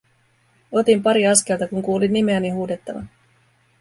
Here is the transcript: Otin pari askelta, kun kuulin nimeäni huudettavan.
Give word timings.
Otin 0.81 1.03
pari 1.03 1.27
askelta, 1.27 1.67
kun 1.67 1.81
kuulin 1.81 2.13
nimeäni 2.13 2.49
huudettavan. 2.49 3.09